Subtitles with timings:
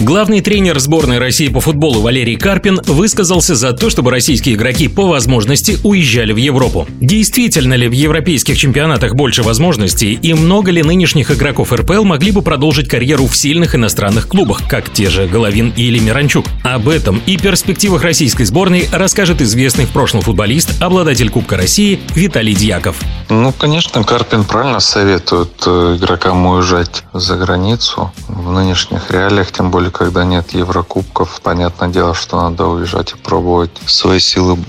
[0.00, 5.06] Главный тренер сборной России по футболу Валерий Карпин высказался за то, чтобы российские игроки по
[5.06, 6.88] возможности уезжали в Европу.
[7.02, 12.40] Действительно ли в европейских чемпионатах больше возможностей и много ли нынешних игроков РПЛ могли бы
[12.40, 16.46] продолжить карьеру в сильных иностранных клубах, как те же Головин или Миранчук?
[16.64, 22.54] Об этом и перспективах российской сборной расскажет известный в прошлом футболист, обладатель Кубка России Виталий
[22.54, 22.96] Дьяков.
[23.28, 28.10] Ну, конечно, Карпин правильно советует э, игрокам уезжать за границу
[28.50, 33.70] в нынешних реалиях, тем более когда нет Еврокубков, понятное дело, что надо уезжать и пробовать
[33.86, 34.64] свои силы в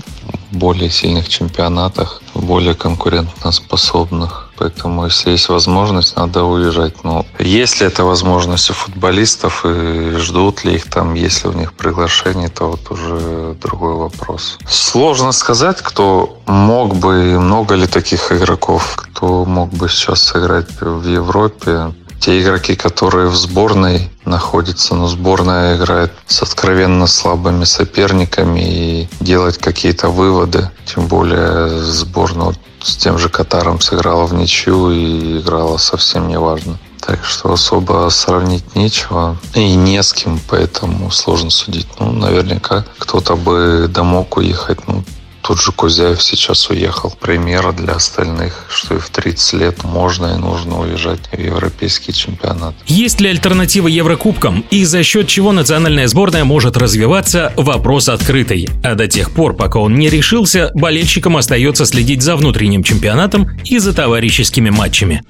[0.52, 4.50] более сильных чемпионатах, более конкурентоспособных.
[4.58, 7.02] Поэтому, если есть возможность, надо уезжать.
[7.02, 12.48] Но если это возможность у футболистов и ждут ли их там, если у них приглашение,
[12.48, 14.58] то вот уже другой вопрос.
[14.68, 21.08] Сложно сказать, кто мог бы, много ли таких игроков, кто мог бы сейчас сыграть в
[21.08, 29.08] Европе те игроки, которые в сборной находятся, но сборная играет с откровенно слабыми соперниками и
[29.18, 35.78] делать какие-то выводы, тем более сборная с тем же Катаром сыграла в ничью и играла
[35.78, 36.78] совсем неважно.
[37.00, 41.88] Так что особо сравнить нечего и не с кем, поэтому сложно судить.
[41.98, 45.02] Ну, наверняка кто-то бы домог уехать, ну,
[45.42, 47.14] тот же Кузяев сейчас уехал.
[47.20, 52.74] Пример для остальных, что и в 30 лет можно и нужно уезжать в европейский чемпионат.
[52.86, 58.68] Есть ли альтернатива Еврокубкам и за счет чего национальная сборная может развиваться– вопрос открытый.
[58.82, 63.78] А до тех пор, пока он не решился, болельщикам остается следить за внутренним чемпионатом и
[63.78, 65.22] за товарищескими матчами.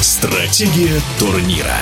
[0.00, 1.78] Стратегия турнира.